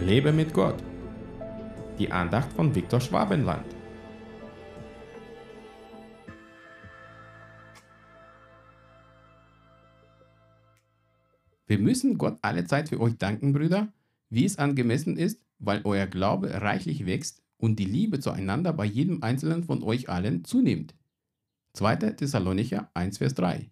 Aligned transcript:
Lebe 0.00 0.32
mit 0.32 0.52
Gott. 0.52 0.82
Die 1.98 2.10
Andacht 2.10 2.52
von 2.52 2.74
Viktor 2.74 3.00
Schwabenland. 3.00 3.64
Wir 11.66 11.78
müssen 11.78 12.18
Gott 12.18 12.38
alle 12.42 12.64
Zeit 12.64 12.88
für 12.88 13.00
euch 13.00 13.16
danken, 13.16 13.52
Brüder, 13.52 13.92
wie 14.30 14.44
es 14.44 14.58
angemessen 14.58 15.16
ist, 15.16 15.40
weil 15.58 15.80
euer 15.84 16.06
Glaube 16.06 16.50
reichlich 16.60 17.06
wächst 17.06 17.42
und 17.56 17.78
die 17.78 17.84
Liebe 17.84 18.18
zueinander 18.20 18.72
bei 18.72 18.84
jedem 18.84 19.22
einzelnen 19.22 19.62
von 19.62 19.82
euch 19.82 20.08
allen 20.08 20.44
zunimmt. 20.44 20.94
2. 21.74 21.96
Thessalonicher 21.96 22.90
1, 22.94 23.18
Vers 23.18 23.34
3. 23.34 23.70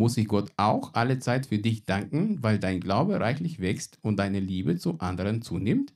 Muss 0.00 0.16
ich 0.16 0.28
Gott 0.28 0.50
auch 0.56 0.94
alle 0.94 1.18
Zeit 1.18 1.44
für 1.44 1.58
dich 1.58 1.84
danken, 1.84 2.42
weil 2.42 2.58
dein 2.58 2.80
Glaube 2.80 3.20
reichlich 3.20 3.60
wächst 3.60 3.98
und 4.00 4.16
deine 4.16 4.40
Liebe 4.40 4.78
zu 4.78 4.98
anderen 4.98 5.42
zunimmt? 5.42 5.94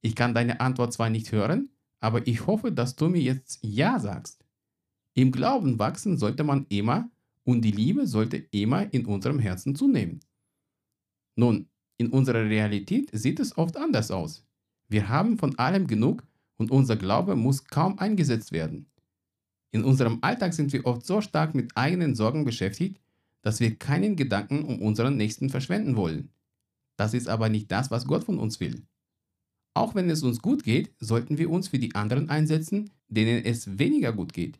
Ich 0.00 0.14
kann 0.14 0.32
deine 0.32 0.62
Antwort 0.62 0.94
zwar 0.94 1.10
nicht 1.10 1.30
hören, 1.30 1.68
aber 2.00 2.26
ich 2.26 2.46
hoffe, 2.46 2.72
dass 2.72 2.96
du 2.96 3.10
mir 3.10 3.20
jetzt 3.20 3.58
Ja 3.60 3.98
sagst. 3.98 4.46
Im 5.12 5.32
Glauben 5.32 5.78
wachsen 5.78 6.16
sollte 6.16 6.44
man 6.44 6.64
immer 6.70 7.10
und 7.44 7.60
die 7.60 7.72
Liebe 7.72 8.06
sollte 8.06 8.38
immer 8.52 8.90
in 8.94 9.04
unserem 9.04 9.38
Herzen 9.38 9.74
zunehmen. 9.74 10.20
Nun, 11.36 11.68
in 11.98 12.08
unserer 12.08 12.46
Realität 12.46 13.10
sieht 13.12 13.38
es 13.38 13.58
oft 13.58 13.76
anders 13.76 14.10
aus. 14.10 14.46
Wir 14.88 15.10
haben 15.10 15.36
von 15.36 15.58
allem 15.58 15.86
genug 15.86 16.26
und 16.56 16.70
unser 16.70 16.96
Glaube 16.96 17.36
muss 17.36 17.66
kaum 17.66 17.98
eingesetzt 17.98 18.50
werden. 18.52 18.86
In 19.72 19.84
unserem 19.84 20.20
Alltag 20.22 20.54
sind 20.54 20.72
wir 20.72 20.86
oft 20.86 21.04
so 21.04 21.20
stark 21.20 21.54
mit 21.54 21.76
eigenen 21.76 22.14
Sorgen 22.14 22.46
beschäftigt, 22.46 22.98
dass 23.42 23.60
wir 23.60 23.76
keinen 23.76 24.16
Gedanken 24.16 24.64
um 24.64 24.80
unseren 24.82 25.16
Nächsten 25.16 25.48
verschwenden 25.48 25.96
wollen. 25.96 26.30
Das 26.96 27.14
ist 27.14 27.28
aber 27.28 27.48
nicht 27.48 27.70
das, 27.70 27.90
was 27.90 28.06
Gott 28.06 28.24
von 28.24 28.38
uns 28.38 28.60
will. 28.60 28.82
Auch 29.74 29.94
wenn 29.94 30.10
es 30.10 30.22
uns 30.22 30.42
gut 30.42 30.64
geht, 30.64 30.92
sollten 30.98 31.38
wir 31.38 31.50
uns 31.50 31.68
für 31.68 31.78
die 31.78 31.94
anderen 31.94 32.28
einsetzen, 32.28 32.90
denen 33.08 33.44
es 33.44 33.78
weniger 33.78 34.12
gut 34.12 34.32
geht. 34.32 34.58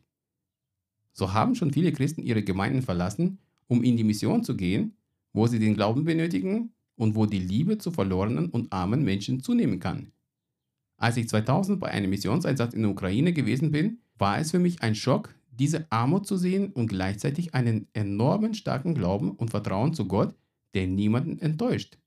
So 1.13 1.33
haben 1.33 1.55
schon 1.55 1.73
viele 1.73 1.91
Christen 1.91 2.23
ihre 2.23 2.43
Gemeinden 2.43 2.81
verlassen, 2.81 3.39
um 3.67 3.83
in 3.83 3.97
die 3.97 4.03
Mission 4.03 4.43
zu 4.43 4.55
gehen, 4.55 4.95
wo 5.33 5.47
sie 5.47 5.59
den 5.59 5.75
Glauben 5.75 6.05
benötigen 6.05 6.73
und 6.95 7.15
wo 7.15 7.25
die 7.25 7.39
Liebe 7.39 7.77
zu 7.77 7.91
verlorenen 7.91 8.49
und 8.49 8.71
armen 8.71 9.03
Menschen 9.03 9.41
zunehmen 9.41 9.79
kann. 9.79 10.11
Als 10.97 11.17
ich 11.17 11.27
2000 11.27 11.79
bei 11.79 11.89
einem 11.89 12.09
Missionseinsatz 12.09 12.73
in 12.73 12.83
der 12.83 12.91
Ukraine 12.91 13.33
gewesen 13.33 13.71
bin, 13.71 13.99
war 14.17 14.39
es 14.39 14.51
für 14.51 14.59
mich 14.59 14.81
ein 14.81 14.95
Schock, 14.95 15.33
diese 15.51 15.91
Armut 15.91 16.25
zu 16.25 16.37
sehen 16.37 16.71
und 16.71 16.87
gleichzeitig 16.87 17.53
einen 17.53 17.87
enormen 17.93 18.53
starken 18.53 18.95
Glauben 18.95 19.31
und 19.31 19.49
Vertrauen 19.49 19.93
zu 19.93 20.07
Gott, 20.07 20.35
der 20.73 20.87
niemanden 20.87 21.39
enttäuscht. 21.39 21.97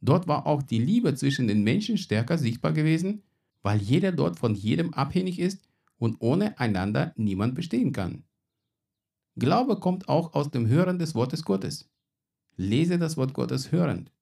Dort 0.00 0.26
war 0.26 0.46
auch 0.46 0.62
die 0.62 0.80
Liebe 0.80 1.14
zwischen 1.14 1.46
den 1.46 1.62
Menschen 1.62 1.96
stärker 1.96 2.38
sichtbar 2.38 2.72
gewesen, 2.72 3.22
weil 3.62 3.80
jeder 3.80 4.10
dort 4.10 4.38
von 4.38 4.54
jedem 4.54 4.92
abhängig 4.94 5.38
ist 5.38 5.62
und 5.96 6.16
ohne 6.20 6.58
einander 6.58 7.12
niemand 7.16 7.54
bestehen 7.54 7.92
kann. 7.92 8.24
Glaube 9.36 9.76
kommt 9.78 10.08
auch 10.08 10.34
aus 10.34 10.50
dem 10.50 10.66
Hören 10.66 10.98
des 10.98 11.14
Wortes 11.14 11.44
Gottes. 11.44 11.88
Lese 12.56 12.98
das 12.98 13.16
Wort 13.16 13.32
Gottes 13.32 13.70
hörend. 13.70 14.12